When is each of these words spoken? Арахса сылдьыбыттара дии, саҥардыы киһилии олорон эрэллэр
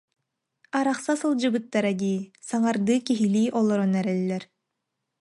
Арахса 0.77 1.13
сылдьыбыттара 1.19 1.93
дии, 2.01 2.19
саҥардыы 2.47 2.95
киһилии 3.07 3.53
олорон 3.59 3.91
эрэллэр 3.99 4.43